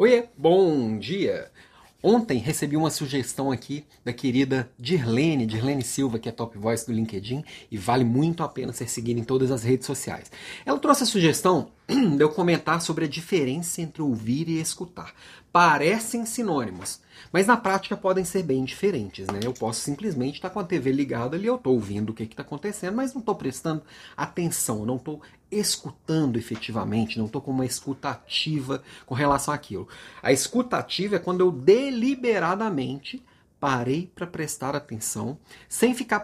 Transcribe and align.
Oiê, 0.00 0.28
bom 0.36 0.96
dia! 0.96 1.50
Ontem 2.00 2.38
recebi 2.38 2.76
uma 2.76 2.88
sugestão 2.88 3.50
aqui 3.50 3.84
da 4.04 4.12
querida 4.12 4.70
Dirlene, 4.78 5.44
Dirlene 5.44 5.82
Silva, 5.82 6.20
que 6.20 6.28
é 6.28 6.32
top 6.32 6.56
voice 6.56 6.86
do 6.86 6.92
LinkedIn 6.92 7.42
e 7.68 7.76
vale 7.76 8.04
muito 8.04 8.44
a 8.44 8.48
pena 8.48 8.72
ser 8.72 8.88
seguida 8.88 9.18
em 9.18 9.24
todas 9.24 9.50
as 9.50 9.64
redes 9.64 9.88
sociais. 9.88 10.30
Ela 10.64 10.78
trouxe 10.78 11.02
a 11.02 11.06
sugestão 11.06 11.72
de 12.16 12.22
eu 12.22 12.28
comentar 12.28 12.82
sobre 12.82 13.06
a 13.06 13.08
diferença 13.08 13.80
entre 13.80 14.02
ouvir 14.02 14.46
e 14.48 14.60
escutar. 14.60 15.14
Parecem 15.50 16.26
sinônimos, 16.26 17.00
mas 17.32 17.46
na 17.46 17.56
prática 17.56 17.96
podem 17.96 18.26
ser 18.26 18.42
bem 18.42 18.62
diferentes. 18.62 19.26
Né? 19.28 19.40
Eu 19.42 19.54
posso 19.54 19.80
simplesmente 19.80 20.34
estar 20.34 20.50
com 20.50 20.60
a 20.60 20.64
TV 20.64 20.92
ligada 20.92 21.36
ali, 21.36 21.46
eu 21.46 21.56
estou 21.56 21.72
ouvindo 21.72 22.10
o 22.10 22.14
que 22.14 22.24
está 22.24 22.42
acontecendo, 22.42 22.94
mas 22.94 23.14
não 23.14 23.20
estou 23.20 23.34
prestando 23.34 23.82
atenção, 24.14 24.84
não 24.84 24.96
estou 24.96 25.22
escutando 25.50 26.36
efetivamente, 26.36 27.18
não 27.18 27.24
estou 27.24 27.40
com 27.40 27.50
uma 27.50 27.64
escuta 27.64 28.10
ativa 28.10 28.82
com 29.06 29.14
relação 29.14 29.54
àquilo. 29.54 29.88
A 30.22 30.30
escuta 30.30 30.76
ativa 30.76 31.16
é 31.16 31.18
quando 31.18 31.40
eu 31.40 31.50
deliberadamente 31.50 33.24
parei 33.60 34.10
para 34.14 34.26
prestar 34.26 34.76
atenção, 34.76 35.38
sem 35.68 35.94
ficar 35.94 36.20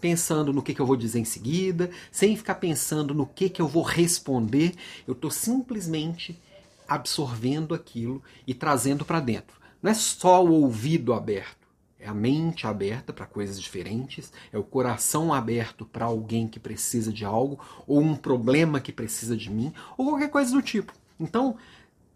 pensando 0.00 0.52
no 0.52 0.62
que, 0.62 0.74
que 0.74 0.80
eu 0.80 0.86
vou 0.86 0.96
dizer 0.96 1.18
em 1.18 1.24
seguida, 1.24 1.90
sem 2.10 2.36
ficar 2.36 2.56
pensando 2.56 3.12
no 3.14 3.26
que, 3.26 3.48
que 3.48 3.60
eu 3.60 3.68
vou 3.68 3.82
responder. 3.82 4.74
Eu 5.06 5.12
estou 5.12 5.30
simplesmente 5.30 6.40
absorvendo 6.88 7.74
aquilo 7.74 8.22
e 8.46 8.54
trazendo 8.54 9.04
para 9.04 9.20
dentro. 9.20 9.56
Não 9.82 9.90
é 9.90 9.94
só 9.94 10.44
o 10.44 10.52
ouvido 10.52 11.12
aberto, 11.12 11.66
é 11.98 12.08
a 12.08 12.14
mente 12.14 12.66
aberta 12.66 13.12
para 13.12 13.26
coisas 13.26 13.60
diferentes, 13.60 14.32
é 14.52 14.58
o 14.58 14.62
coração 14.62 15.34
aberto 15.34 15.84
para 15.84 16.04
alguém 16.04 16.46
que 16.46 16.60
precisa 16.60 17.12
de 17.12 17.24
algo, 17.24 17.58
ou 17.86 18.00
um 18.00 18.14
problema 18.14 18.80
que 18.80 18.92
precisa 18.92 19.36
de 19.36 19.50
mim, 19.50 19.72
ou 19.98 20.10
qualquer 20.10 20.30
coisa 20.30 20.52
do 20.52 20.62
tipo. 20.62 20.92
Então, 21.18 21.56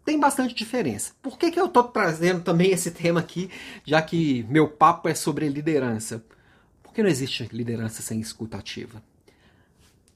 tem 0.03 0.19
bastante 0.19 0.53
diferença. 0.53 1.13
Por 1.21 1.37
que, 1.37 1.51
que 1.51 1.59
eu 1.59 1.67
estou 1.67 1.83
trazendo 1.83 2.43
também 2.43 2.71
esse 2.71 2.91
tema 2.91 3.19
aqui, 3.19 3.49
já 3.85 4.01
que 4.01 4.43
meu 4.43 4.67
papo 4.67 5.07
é 5.07 5.13
sobre 5.13 5.47
liderança? 5.47 6.23
Porque 6.81 7.03
não 7.03 7.09
existe 7.09 7.47
liderança 7.51 8.01
sem 8.01 8.19
escutativa. 8.19 9.01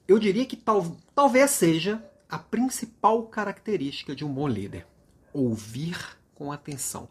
Eu 0.06 0.18
diria 0.18 0.44
que 0.44 0.56
tal, 0.56 0.96
talvez 1.14 1.50
seja 1.50 2.04
a 2.28 2.38
principal 2.38 3.24
característica 3.24 4.14
de 4.14 4.24
um 4.24 4.32
bom 4.32 4.46
líder: 4.46 4.86
ouvir 5.32 5.96
com 6.34 6.52
atenção, 6.52 7.08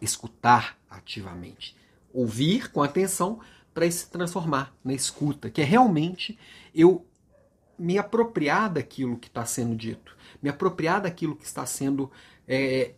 escutar 0.00 0.78
ativamente. 0.90 1.76
Ouvir 2.12 2.70
com 2.70 2.82
atenção 2.82 3.40
para 3.72 3.90
se 3.90 4.10
transformar 4.10 4.74
na 4.84 4.92
escuta, 4.92 5.48
que 5.48 5.62
é 5.62 5.64
realmente 5.64 6.38
eu 6.74 7.06
me 7.78 7.98
apropriar 7.98 8.70
daquilo 8.70 9.16
que 9.16 9.28
está 9.28 9.44
sendo 9.44 9.74
dito, 9.74 10.16
me 10.42 10.48
apropriar 10.48 11.00
daquilo 11.00 11.36
que 11.36 11.44
está 11.44 11.66
sendo 11.66 12.10
é, 12.46 12.92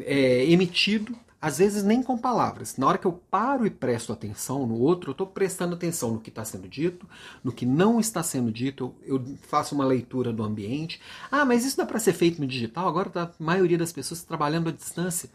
é, 0.00 0.44
emitido, 0.50 1.16
às 1.40 1.58
vezes 1.58 1.82
nem 1.84 2.02
com 2.02 2.16
palavras. 2.16 2.76
Na 2.76 2.86
hora 2.86 2.98
que 2.98 3.06
eu 3.06 3.12
paro 3.12 3.66
e 3.66 3.70
presto 3.70 4.12
atenção 4.12 4.66
no 4.66 4.78
outro, 4.78 5.10
eu 5.10 5.12
estou 5.12 5.26
prestando 5.26 5.74
atenção 5.74 6.12
no 6.12 6.20
que 6.20 6.30
está 6.30 6.44
sendo 6.44 6.66
dito, 6.68 7.08
no 7.44 7.52
que 7.52 7.66
não 7.66 8.00
está 8.00 8.22
sendo 8.22 8.50
dito, 8.50 8.94
eu, 9.02 9.22
faço 9.42 9.74
uma 9.74 9.84
leitura 9.84 10.32
do 10.32 10.42
ambiente. 10.42 11.00
Ah, 11.30 11.44
mas 11.44 11.64
isso 11.64 11.76
dá 11.76 11.86
para 11.86 12.00
ser 12.00 12.14
feito 12.14 12.40
no 12.40 12.46
digital? 12.46 12.88
Agora 12.88 13.10
tá 13.10 13.22
a 13.24 13.42
maioria 13.42 13.78
das 13.78 13.92
pessoas 13.92 14.22
trabalhando 14.24 14.70
à 14.70 14.72
distância. 14.72 15.30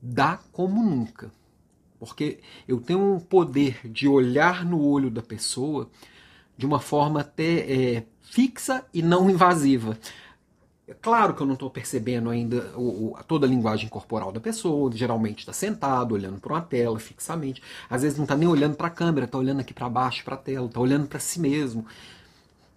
Dá 0.00 0.38
como 0.52 0.82
nunca. 0.82 1.30
Porque 1.98 2.40
eu 2.66 2.80
tenho 2.80 3.14
um 3.14 3.20
poder 3.20 3.80
de 3.88 4.08
olhar 4.08 4.64
no 4.64 4.82
olho 4.82 5.10
da 5.10 5.22
pessoa 5.22 5.88
de 6.56 6.66
uma 6.66 6.80
forma 6.80 7.20
até 7.20 7.60
é, 7.70 8.06
fixa 8.22 8.84
e 8.92 9.02
não 9.02 9.28
invasiva. 9.30 9.98
É 10.86 10.92
claro 10.92 11.34
que 11.34 11.40
eu 11.40 11.46
não 11.46 11.54
estou 11.54 11.70
percebendo 11.70 12.28
ainda 12.28 12.72
o, 12.76 13.12
o, 13.12 13.24
toda 13.26 13.46
a 13.46 13.48
linguagem 13.48 13.88
corporal 13.88 14.30
da 14.30 14.38
pessoa, 14.38 14.92
geralmente 14.92 15.38
está 15.38 15.52
sentado, 15.52 16.12
olhando 16.12 16.38
para 16.38 16.52
uma 16.52 16.60
tela 16.60 16.98
fixamente. 16.98 17.62
Às 17.88 18.02
vezes 18.02 18.18
não 18.18 18.24
está 18.24 18.36
nem 18.36 18.46
olhando 18.46 18.76
para 18.76 18.88
a 18.88 18.90
câmera, 18.90 19.24
está 19.24 19.38
olhando 19.38 19.60
aqui 19.60 19.72
para 19.72 19.88
baixo, 19.88 20.22
para 20.24 20.34
a 20.34 20.38
tela, 20.38 20.66
está 20.66 20.80
olhando 20.80 21.06
para 21.06 21.18
si 21.18 21.40
mesmo. 21.40 21.86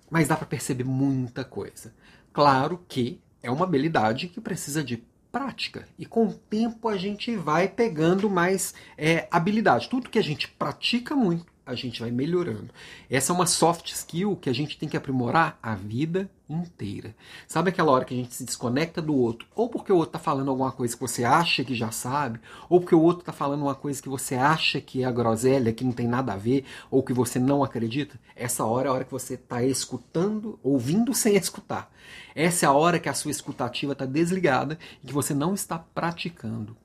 Mas 0.09 0.29
dá 0.29 0.38
para 0.38 0.46
perceber 0.47 0.85
muita 0.85 1.44
coisa. 1.44 1.94
Claro 2.31 2.79
que 2.88 3.19
é 3.44 3.52
uma 3.52 3.66
habilidade 3.66 4.29
que 4.29 4.40
precisa 4.40 4.81
de 4.81 5.03
prática. 5.29 5.88
E 6.00 6.06
com 6.06 6.28
o 6.28 6.34
tempo 6.34 6.88
a 6.88 6.97
gente 6.97 7.35
vai 7.35 7.68
pegando 7.68 8.29
mais 8.29 8.73
é, 8.97 9.28
habilidade. 9.29 9.90
Tudo 9.90 10.09
que 10.09 10.19
a 10.19 10.23
gente 10.23 10.47
pratica 10.47 11.13
muito, 11.13 11.46
a 11.67 11.75
gente 11.75 12.00
vai 12.00 12.09
melhorando. 12.09 12.69
Essa 13.09 13.33
é 13.33 13.35
uma 13.35 13.45
soft 13.45 13.91
skill 13.91 14.38
que 14.38 14.50
a 14.50 14.53
gente 14.53 14.78
tem 14.78 14.88
que 14.88 14.95
aprimorar 14.95 15.59
a 15.61 15.75
vida 15.75 16.31
inteira. 16.50 17.13
Sabe 17.45 17.69
aquela 17.69 17.91
hora 17.91 18.05
que 18.05 18.13
a 18.13 18.17
gente 18.17 18.33
se 18.33 18.45
desconecta 18.45 19.01
do 19.01 19.13
outro, 19.13 19.45
ou 19.53 19.67
porque 19.67 19.91
o 19.91 19.97
outro 19.97 20.11
está 20.11 20.19
falando 20.19 20.50
alguma 20.50 20.72
coisa 20.72 20.95
que 20.95 21.01
você 21.01 21.25
acha 21.25 21.66
que 21.66 21.75
já 21.75 21.91
sabe, 21.91 22.39
ou 22.69 22.79
porque 22.79 22.95
o 22.95 23.01
outro 23.01 23.19
está 23.19 23.33
falando 23.33 23.63
uma 23.63 23.75
coisa 23.75 24.01
que 24.01 24.07
você 24.07 24.35
acha 24.35 24.79
que 24.79 25.03
é 25.03 25.05
a 25.05 25.11
groselha, 25.11 25.73
que 25.73 25.83
não 25.83 25.91
tem 25.91 26.07
nada 26.07 26.33
a 26.33 26.38
ver, 26.38 26.63
ou 26.89 27.03
que 27.03 27.11
você 27.11 27.38
não 27.38 27.63
acredita? 27.63 28.17
Essa 28.34 28.63
hora 28.63 28.88
é 28.88 28.89
a 28.89 28.94
hora 28.94 29.03
que 29.03 29.11
você 29.11 29.34
está 29.34 29.61
escutando, 29.61 30.57
ouvindo 30.63 31.13
sem 31.13 31.35
escutar. 31.35 31.91
Essa 32.34 32.66
é 32.66 32.69
a 32.69 32.73
hora 32.73 32.99
que 32.99 33.09
a 33.09 33.13
sua 33.13 33.31
escutativa 33.31 33.91
está 33.91 34.05
desligada 34.05 34.79
e 35.03 35.07
que 35.07 35.13
você 35.13 35.34
não 35.34 35.53
está 35.53 35.78
praticando. 35.78 36.78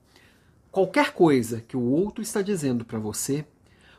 Qualquer 0.73 1.13
coisa 1.13 1.61
que 1.61 1.77
o 1.77 1.83
outro 1.83 2.23
está 2.23 2.41
dizendo 2.41 2.83
para 2.83 2.97
você, 2.97 3.45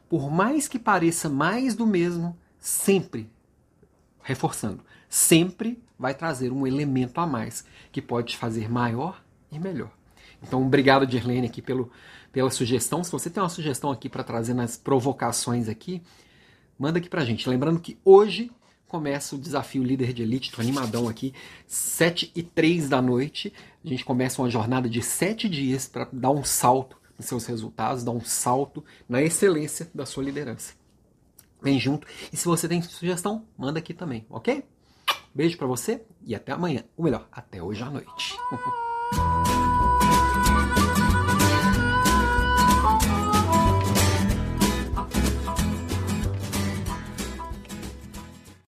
por 0.08 0.30
mais 0.30 0.68
que 0.68 0.78
pareça 0.78 1.28
mais 1.28 1.74
do 1.74 1.86
mesmo, 1.86 2.36
sempre, 2.58 3.30
reforçando, 4.22 4.84
sempre 5.08 5.82
vai 5.98 6.14
trazer 6.14 6.52
um 6.52 6.66
elemento 6.66 7.20
a 7.20 7.26
mais 7.26 7.64
que 7.92 8.02
pode 8.02 8.32
te 8.32 8.36
fazer 8.36 8.70
maior 8.70 9.22
e 9.50 9.58
melhor. 9.58 9.90
Então, 10.42 10.64
obrigado, 10.64 11.06
Dirlene, 11.06 11.46
aqui 11.46 11.62
pelo, 11.62 11.90
pela 12.32 12.50
sugestão. 12.50 13.02
Se 13.02 13.10
você 13.10 13.30
tem 13.30 13.42
uma 13.42 13.48
sugestão 13.48 13.90
aqui 13.90 14.08
para 14.08 14.22
trazer 14.22 14.54
nas 14.54 14.76
provocações 14.76 15.68
aqui, 15.68 16.02
manda 16.78 16.98
aqui 16.98 17.08
pra 17.08 17.24
gente. 17.24 17.48
Lembrando 17.48 17.80
que 17.80 17.98
hoje 18.04 18.50
começa 18.86 19.34
o 19.34 19.38
desafio 19.38 19.82
Líder 19.82 20.12
de 20.12 20.22
Elite, 20.22 20.52
tô 20.52 20.60
animadão 20.60 21.08
aqui, 21.08 21.32
7 21.66 22.30
e 22.34 22.42
3 22.42 22.88
da 22.88 23.00
noite. 23.00 23.52
A 23.84 23.88
gente 23.88 24.04
começa 24.04 24.40
uma 24.40 24.50
jornada 24.50 24.88
de 24.88 25.02
7 25.02 25.48
dias 25.48 25.86
para 25.86 26.08
dar 26.12 26.30
um 26.30 26.44
salto 26.44 26.96
nos 27.18 27.26
seus 27.26 27.46
resultados, 27.46 28.04
dar 28.04 28.12
um 28.12 28.24
salto 28.24 28.84
na 29.08 29.22
excelência 29.22 29.90
da 29.94 30.06
sua 30.06 30.24
liderança. 30.24 30.74
Vem 31.62 31.78
junto. 31.80 32.06
E 32.32 32.36
se 32.36 32.44
você 32.44 32.68
tem 32.68 32.82
sugestão, 32.82 33.46
manda 33.56 33.78
aqui 33.78 33.94
também, 33.94 34.26
ok? 34.28 34.64
Beijo 35.34 35.56
para 35.56 35.66
você 35.66 36.02
e 36.22 36.34
até 36.34 36.52
amanhã. 36.52 36.84
O 36.96 37.02
melhor, 37.02 37.26
até 37.32 37.62
hoje 37.62 37.82
à 37.82 37.90
noite. 37.90 38.36